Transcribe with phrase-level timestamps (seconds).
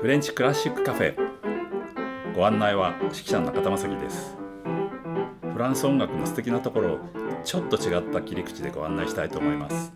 [0.00, 1.16] フレンチクラシックカフェ。
[2.32, 4.36] ご案内は指揮者の中田正樹です。
[5.52, 6.98] フランス音楽の素敵なところを
[7.42, 9.92] ちょっと違った切り口でご案内したいと思います。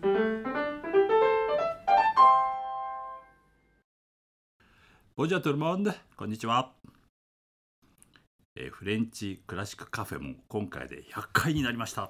[5.15, 6.73] ボジャトルモンデこんにちは、
[8.57, 12.01] えー、フレンチクラシックカフェも今回で100回になりました。
[12.01, 12.09] や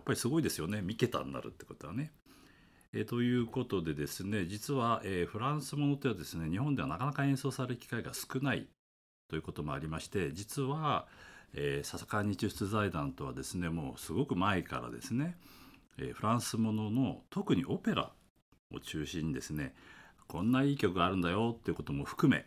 [0.00, 0.78] っぱりすごいですよね。
[0.78, 2.10] 3桁になるってことはね。
[2.94, 8.66] え、ということでですね実は、え、フランスものってはですね日本ではなかなか演奏される機会が少ない
[9.28, 11.06] ということもありまして実は、
[11.52, 15.36] えー、笹川日出財団とはですねもうすごく前からですね、
[15.98, 18.10] え、フランスものの特にオペラ
[18.74, 19.74] を中心にですね
[20.26, 22.46] こんないい曲があるんだよっていうことも含め、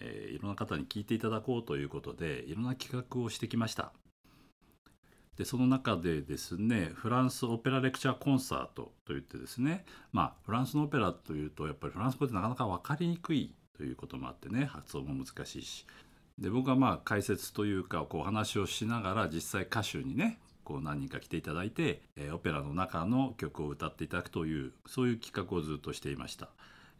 [0.00, 3.92] えー、いろんな方に聞いていただこうということでいろんな企画をしてきました。
[5.36, 15.86] でその中でですねフランスオペラレクチャーコンサートといってですねまあフランスのオペラというとやっぱりフランス語ってなかなか分かりにくいということもあってね発音も難しいし。
[16.38, 26.48] で僕はまあ解説というかこう話をしながら実際歌手にねこう何人か来ていただいて、えー、オペラの中の曲を歌っていただくというそういう企画をずっとしていました、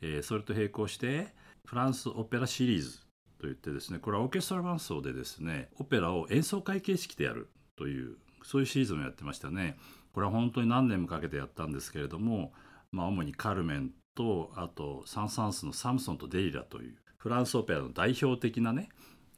[0.02, 3.00] えー、それと並行してフランスオペラシリーズ
[3.40, 9.76] といってですねこれはオーケストラ伴奏でですねオペラを演奏会形式でやるというそういうシーズもやってましたね。
[10.12, 12.52] これは本当に何年もかけてやったんですけれども、
[12.92, 18.88] まあ、主にカルメンとあとサン・サンスのサムソンとデリラというフランスオペラの代表的なね、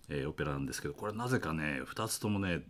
[0.09, 2.61] えー、オペラなんですけどこれなぜかね2つともね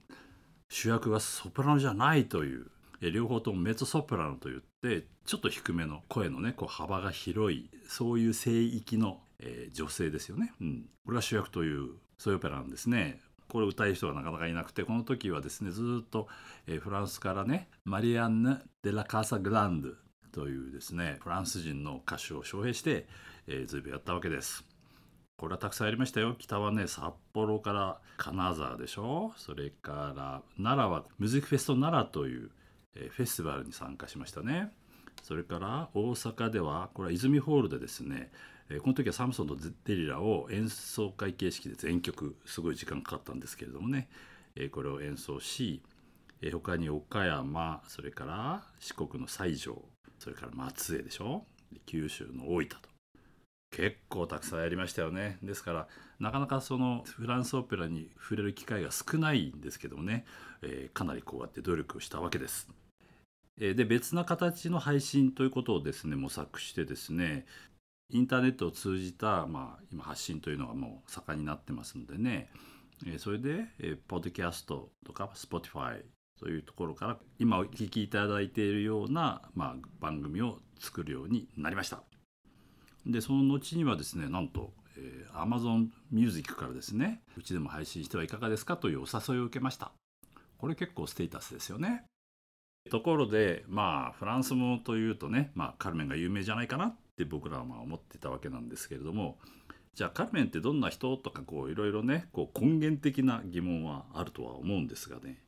[0.68, 2.66] 主役がソプラノじゃないという、
[3.00, 13.20] えー、両方ともメゾソプラノといってちょっと低めの声のねこう幅が広いそういう聖域の、えー、女性ですよね、うん、これが主役というそういうオペラなんですね。
[13.56, 16.28] これ歌える人がなかなかいなくてこの時はですねずっと、
[16.66, 19.88] え、フランスからねマリアンヌ・デ・ラ・カーサ・グランド
[20.30, 23.06] というですねフランス人の歌手を招聘して、
[23.46, 24.62] えー、随分やったわけです。
[25.38, 26.34] これはたくさんありましたよ。
[26.38, 32.50] 北はね、札幌から金沢でしょそれから奈良はムズックフェスト奈良という、
[32.94, 34.70] えー、フェスティバルに参加しましたね。
[35.22, 38.30] それから大阪では、これは泉ホールでですね、
[38.82, 44.08] この時はサムソンとデリラを演奏会形式で全曲すごい時間かかったんですけれどもね、
[44.72, 45.82] これを演奏し、
[46.42, 49.82] え他に岡山それから四国の西条
[50.18, 51.44] それから松江でしょ？
[51.86, 52.76] 九州の大分と。
[53.70, 55.38] 結構たくさんやりましたよね。
[55.42, 55.88] ですから
[56.18, 60.24] なかなかそのフランスオペラに触れる機会が少ないんですけどもね、
[60.92, 62.68] かなりこうやって努力をしたわけです。
[63.58, 67.46] で別な形の配信ということをですね模索してですね
[68.10, 72.48] インターネットを通じた、まあ、今発信というのがもう盛んになってますのでね、
[73.06, 76.02] えそれで、えポッドキャストとか Spotify
[76.38, 82.02] というところから今お聞きいただいているような、まあ、番組を作るようになりました。
[83.06, 89.92] でその後にはですねなんと、えー、Amazon Music からですねうちでも配信してはいかがですかというお誘いを受けました。
[90.58, 92.04] これ結構ステータスですよね。
[92.90, 99.38] ところでまあフランスもというとね、まあ、カルメンが有名じゃないかなって僕らはまあ思ってたわけなんですけれども
[99.94, 105.38] じゃあカルメンってどんな人とかこういろいろねこう根源的な疑問はあるとは思うんですがね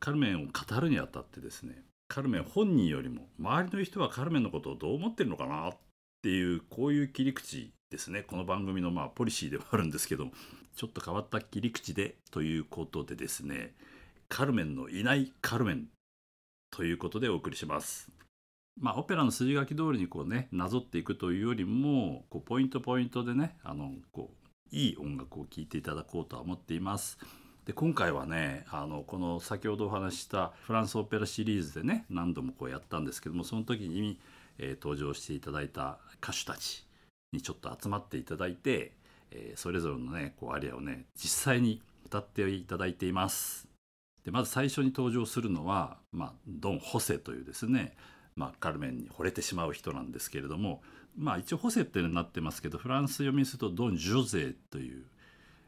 [0.00, 5.76] カルメンを語るにあたってですねカルメン本人よりも周りの人はカルメンのことをどう思ってるのかなっ
[6.22, 10.28] ていうこういう切り口ですねこの番組のまあポリシーではあるんですけど
[10.74, 13.74] ちょっと変わった切り口でということでですね
[14.30, 15.88] カルメンのいないカルメン
[16.70, 18.10] ということでお送りします。
[18.80, 27.18] まあ、オペラの筋書き通りにこうねなぞっていくというよりもこうポイントポイントでねあのこういい音楽を聴いていただこうとは思っています。
[27.64, 34.18] で今回はねあのこの先ほどお話ししたフランスオペラシリーズでね何度もこうやったんですけどもその時に、
[34.58, 36.86] えー、登場していただいた歌手たち
[37.32, 38.92] にちょっと集まっていただいて、
[39.30, 43.68] えー、それぞれのねこうアリアをね実際に歌っていただいています。
[44.24, 47.96] でまず最初に登場するのは、まあ、ドン・ホセというですね、
[48.38, 50.80] まあ、カルメンに惚れてしまう人なんですけれども、
[51.16, 55.04] まあ、一応ホセっていうのになってますけどフランス読みするとドン・ジョゼという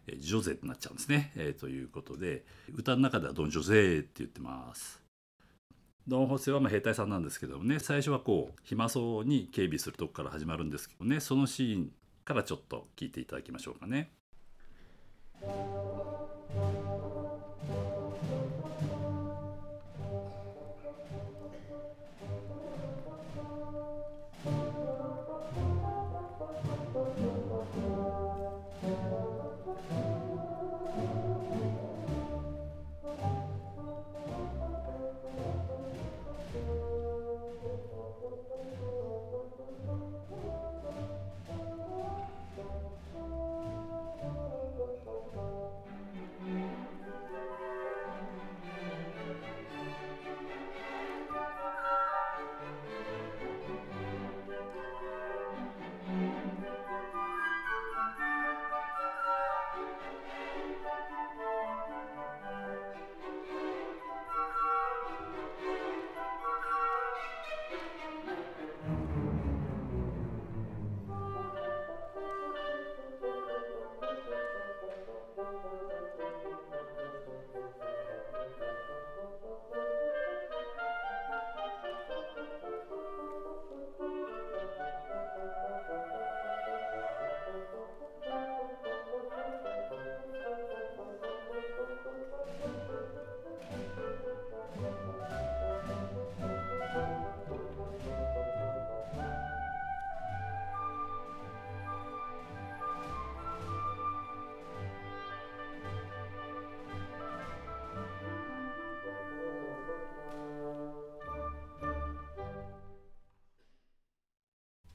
[0.06, 5.00] えジョゼってなっちゃうんですね、えー、ということで歌の中ではドン・ジョゼって言ってます。
[6.06, 11.92] ドン・ホセはま兵隊さんなんですけどもね最初はこう暇そうに警備するとこから始まるんですけどねそのシーン
[12.24, 14.10] からちょっと聞いていただきましょうかね。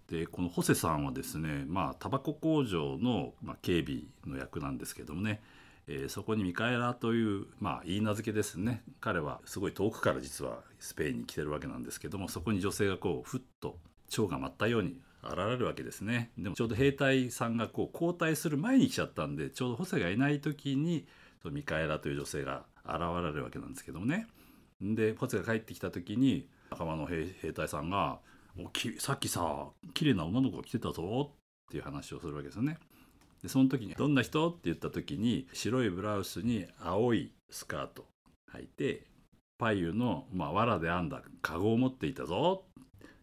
[0.10, 5.42] でこのホセさんはですねまあタバコ工場の、まあ、警備の役なんですけどもね、
[5.88, 8.84] えー、そこにミカエラというまあ言い名付けですね。
[9.02, 16.32] 彼はすごい遠くから実はスペインに来てるわけなんですけどもそこに女性がこうふっと蝶が舞ったように現れるわけですね。
[16.38, 21.08] でもちょうど兵隊さんがこう交代する前に来ちゃったんでちょうどホセがいない時に
[21.46, 24.28] ミカエラという女性が現れるわけなんですけどもね。
[24.82, 28.20] でホセが帰ってきた時に仲間の兵隊さんが
[28.58, 32.78] おきさっきさ綺麗な女の子が来てたぞっていう話をするわけですよね。
[33.42, 38.08] でその時に「どんな人?」って言った時に白いブラウスに青いスカート
[38.54, 39.06] 履いて
[39.58, 42.64] パイユの、まあ、藁で編んだカゴを持っていたぞ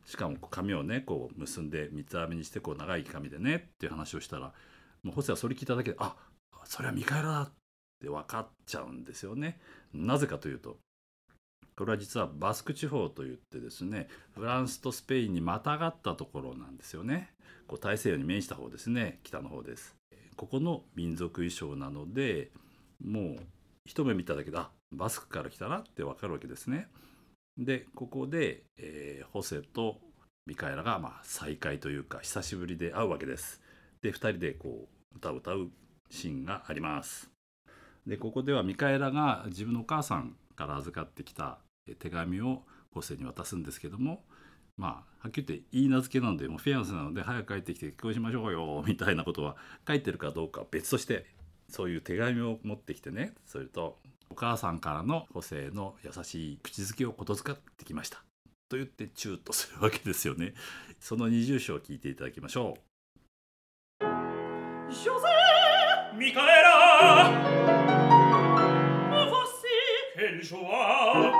[0.04, 4.52] しかも髪をねこう結んで三つ編みにしてこう長い髪でねっていう話をしたら
[5.02, 6.16] もうホセはそれ聞いただけで「あ
[6.64, 7.52] それはミカエラだ」っ
[8.00, 9.60] て分かっちゃうんですよね。
[9.92, 10.78] なぜかというと
[11.76, 17.32] これは実はバスク地方といってですねフランスとスペインにまたがったところなんですよね。
[17.66, 19.20] こう大西洋に面した方ですね。
[19.22, 19.96] 北の方です。
[20.36, 22.50] ここの民族衣装なので
[23.02, 23.36] もう
[23.84, 26.88] 一目見ただけであバスクから来たなってわかるわけですね。
[27.58, 29.98] でここで、えー、ホセと
[30.46, 33.60] ミカエラがまあ再会というか久しぶりで会うわけです。
[34.02, 35.70] で2人でこう歌を歌う
[36.10, 37.30] シーンがあります。
[38.06, 41.58] でここではミカエラが自分のお母さんから預かってきた
[41.98, 42.62] 手紙を
[42.92, 44.22] ホセに渡すんですけども
[44.76, 49.56] まあはっきり言って言い名付けなのでもうフィアンセなので早く帰ってきて結婚しましょうよ みたいなことは
[49.86, 51.26] 書いてるかどうかは別として
[51.68, 53.98] そういう手紙を持ってきてねそれと
[54.30, 58.24] お母さんからのホセの優しい口づけをことづかってきました
[58.68, 60.54] と言ってチューとするわけですよね
[61.00, 62.92] その二重唱を聞いていただきましょう。
[70.42, 71.32] joie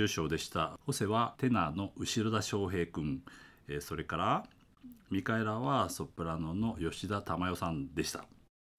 [0.00, 0.78] 重唱でした。
[0.86, 3.22] ホセはテナーの後田翔平君。
[3.68, 4.46] えそれから
[5.10, 8.24] ミカエラはソプラノの吉田珠代さんでした。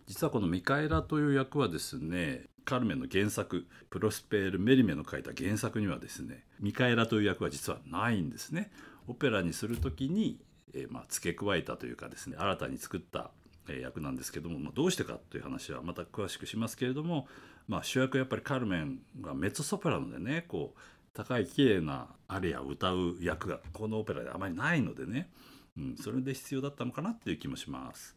[0.07, 8.71] 実はこのミカエラという役はですねカルメンの原作プロスペール・メリメの書いた原作にはですねミカエラという役は実はないんですね。
[9.07, 10.39] オペラにする時に、
[10.73, 13.31] えー、まあ、付け加えたというかですね新たに作った
[13.67, 17.27] 役なんですけども、まあ、どうしてかという話はまた詳しくしますけれども、
[17.67, 20.79] まあ、主役はやっぱりカルメンがメッツソプラノでねこう
[21.13, 25.29] 高い綺麗なアリアを歌う役がこのオペラであまりないのでね、
[25.77, 28.15] うん、それで必要だったのかなっていう気もします。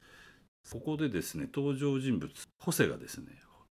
[0.71, 3.27] ここでですね登場人物ホセがですね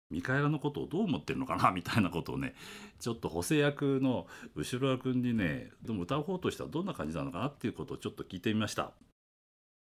[0.10, 2.54] ミカエラのことをどう思ってるのかなみたいなことをね
[3.00, 8.92] ちょっと補正役の後ろ君にねでも歌う方としてはどんな感じなのかなっていうことをちょっと聞いてみました。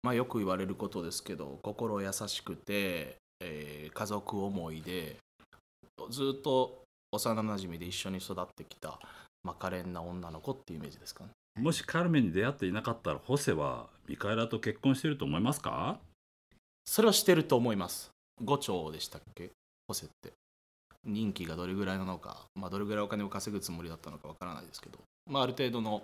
[0.02, 5.18] まあ、よく言われることですけど心優しくて、えー、家族思いで
[6.10, 9.00] ずっと幼なじみで一緒に育ってきた、
[9.44, 11.30] まあ、可憐な女の子っていうイメージですかね。
[11.60, 16.00] もしカルメンに出会っていなかったらホセはミカエラと結婚してると思いますか？
[16.86, 18.12] それはしてると思います。
[18.44, 19.52] 5丁でしたっけ？
[19.88, 20.34] ホセって。
[21.06, 25.00] 人気がどれぐらいなのか、まあ、どれぐらいお金を稼ぐつもりだったのかわからないですけど、
[25.30, 26.04] まあ、ある程度の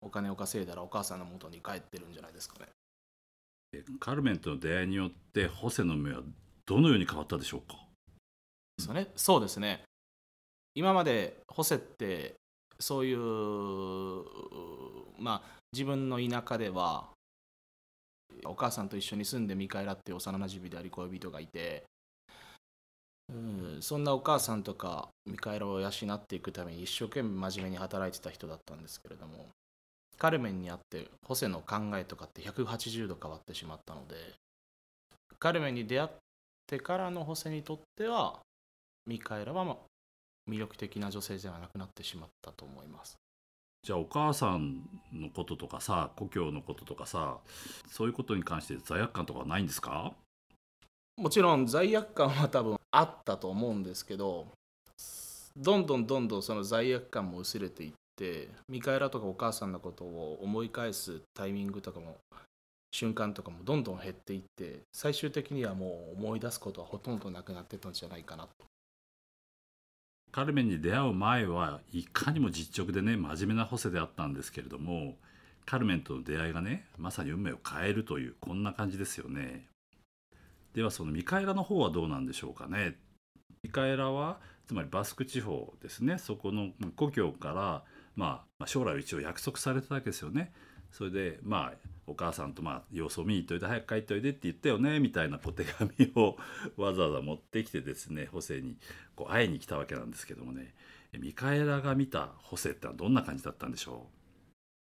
[0.00, 3.82] お金を稼いだらお母さんの元に帰ってるんじゃないですかね。
[3.98, 6.20] カルメンとの出会いによってホセの目は
[6.66, 7.76] どのように変わったでしょうか？
[8.78, 9.08] そうね。
[9.16, 9.82] そうですね
[10.78, 12.36] 今までホセって
[12.78, 13.18] そういう
[15.18, 17.08] まあ自分の田舎では
[18.44, 21.82] お母さんと一緒に住んでミカエラっていう幼なじみであり恋人がいて、
[23.28, 29.48] うん、そんなお母さんとかミカエラを養っていくために一生懸命真面目に働いてた人だったんですけれども
[30.16, 34.14] カルメンにあってホセの考えとかって180度変わってしまったので
[35.40, 36.10] カルメンに出会っ
[36.68, 38.38] てからのホセにとっては
[39.08, 39.64] ミカエラは
[40.48, 43.16] 魅力的な女性ではなくなってしまったと思います。
[43.82, 47.38] じゃあお母さんのこととかさ故郷のこととかさ
[47.88, 50.12] そういうことに関して罪悪感とかはないんですか？
[51.16, 54.48] もちろん罪悪感は多分あったと思うんですけど
[55.56, 62.16] どんどんどんどんその罪悪感も薄れていってミカエラとかお母さんのことを思い返すタイミングとかも
[62.92, 68.50] 瞬間とかもどんどん減っていって最終的にはもう思い出すことはほとんどなくなってたんじゃないかなと
[70.30, 75.16] カルメンに出会う前はいかにも実直でね真面目なホセであったんですけれども
[75.66, 79.66] カルメンとの出会いがねまさに運命を変えるというこんな感じですよね。
[80.74, 82.96] ではそのミカエラの方はどうなんでしょうかね。
[83.62, 86.18] ミカエラはつまりバスク地方ですね。
[86.18, 87.82] そこの故郷から
[88.18, 90.52] まあ、将来を一応約束されたわけですよね。
[90.90, 96.36] それでまあお母さんとまあ様子を見に行っといて早く帰っておいでって言ったよねみたいなお手紙を
[96.76, 98.76] わざわざ持ってきてですねホセに
[99.14, 100.74] こう会いに来たわけなんですけどもね。
[101.18, 104.08] ミカエラが見たホセってはどんな感じだったんでしょ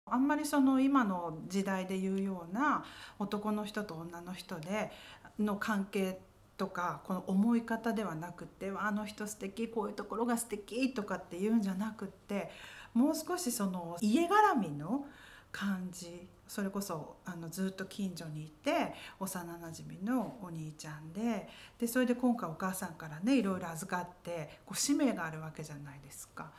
[0.08, 0.12] う？
[0.12, 2.86] あんまりその今の時代で言うような
[3.20, 4.92] 男の人と女の人で
[5.38, 6.20] の関係
[6.58, 12.50] とかこの思い方ではなくてあの人素敵こういうところが素敵とかっていうんじゃなくって
[12.96, 15.06] もう少しその家絡みの
[15.52, 26.52] 感じそれこそあのずっと近所にいて幼なじみのお兄ちゃんででそれで今回お母さんからねいろいろ預かってこう使命があるわけじゃないですか。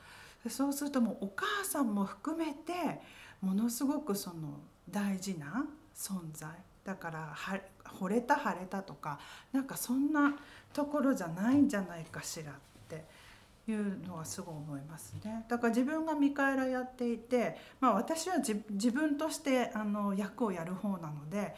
[0.49, 2.73] そうするともうお母さんも含めて
[3.41, 6.49] ものすごくその大事な存在
[6.85, 7.37] だから
[7.99, 9.19] 惚れた腫れたとか
[9.53, 10.37] なんかそんな
[10.73, 12.55] ところじゃないんじゃないかしらっ
[12.89, 13.05] て
[13.73, 15.45] いうのはすごい思いますね。
[15.49, 21.55] だから自分が見返らやっていて、まあ、私は自分としてあの役をやる方なので、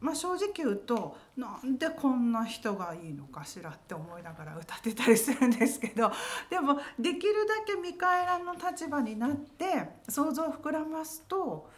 [0.00, 6.10] まあ、正直言うとなんでこんな人がいいのかしらって思いながら歌ってたりするんですけど
[6.50, 9.64] でもできるだけ見返らの立場になって
[10.08, 11.70] 想像を膨らますと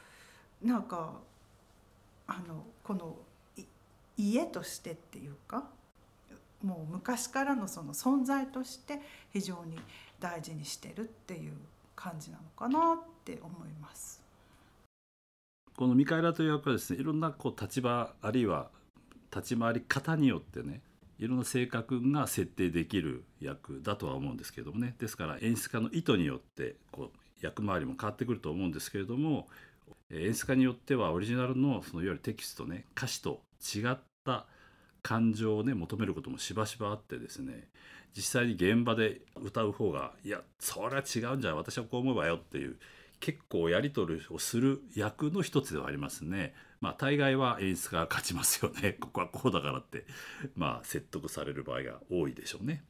[0.62, 1.12] なんか
[2.26, 3.14] あのこの
[4.16, 5.64] 家としてっていうか
[6.64, 9.00] もう昔からのその存在として
[9.30, 9.78] 非常に
[10.18, 11.52] 大事にしてるっていう
[11.94, 14.22] 感じなのかなって思います。
[15.76, 18.70] このミカエラという役はですねいろんなこう立場あるいは
[19.34, 20.80] 立ち回り方によってね
[21.18, 29.48] いろんな性格が設定できる役だとは思うんですけどもねですから演出家の意図によってこう役回りも変わってくると思うんですけれども
[30.10, 34.46] 演出家によってはオリジナルのそのいわゆるテキストね歌詞と違った
[35.04, 37.68] 感情をね求めることもしばしばあってですね
[38.16, 42.76] 実際に現場で歌う方がいやそれは違うんじゃ私はこう思えばよっていう
[43.20, 46.54] 結構やり取りをする役の一つではありますね。
[46.80, 48.94] まあ大概は演出が勝ちますよね。
[49.00, 50.04] ここはこうだからって
[50.56, 52.84] まあ説得される場合が多いでしょうね。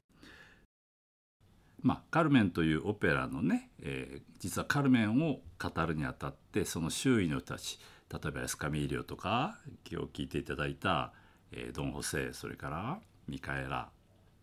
[1.83, 7.79] まあ、カルメンというオペラのね、えー、実はカルメンを語るにあたってその周囲の人たち
[8.11, 9.59] 例えばエスカミーリオとか
[9.91, 11.13] 今日聞いていただいた
[11.57, 13.89] えドン・ホセそれからミカエラ。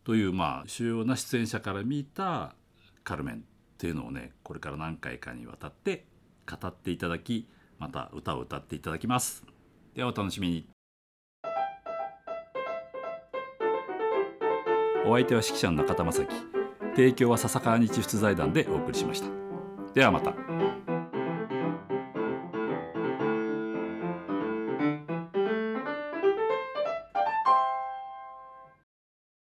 [0.04, 2.56] というまあ主要な出演者から見た
[3.04, 3.40] カルメンっ
[3.78, 6.06] ていうのをねこれから何回かにわたって
[6.50, 7.48] 語っていただき
[7.78, 9.44] また歌を歌っていただきます。
[9.96, 10.68] ではお楽しみに。
[15.06, 16.36] お相手は指揮者の中田正樹。
[16.96, 19.28] 提供は笹川日出財団でお送りしました。
[19.94, 20.81] ではまた。